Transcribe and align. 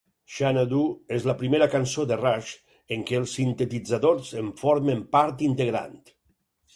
"Xanadu" 0.35 0.77
és 1.17 1.25
la 1.29 1.33
primera 1.41 1.67
cançó 1.73 2.05
de 2.11 2.15
Rush 2.21 2.53
en 2.95 3.03
què 3.09 3.19
els 3.23 3.35
sintetitzadors 3.39 4.31
en 4.43 4.49
formen 4.63 5.05
part 5.17 5.45
integrant. 5.49 6.01